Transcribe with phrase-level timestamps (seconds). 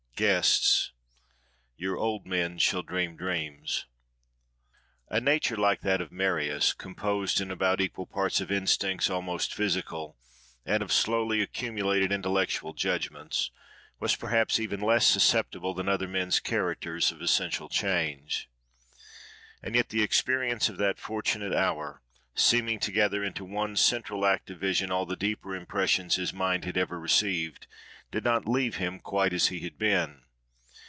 [0.17, 0.91] GUESTS
[1.77, 3.87] "Your old men shall dream dreams."+
[5.09, 10.19] A nature like that of Marius, composed, in about equal parts, of instincts almost physical,
[10.63, 13.49] and of slowly accumulated intellectual judgments,
[13.99, 18.47] was perhaps even less susceptible than other men's characters of essential change.
[19.63, 22.03] And yet the experience of that fortunate hour,
[22.35, 26.63] seeming to gather into one central act of vision all the deeper impressions his mind
[26.63, 27.65] had ever received,
[28.11, 30.21] did not leave him quite as he had been.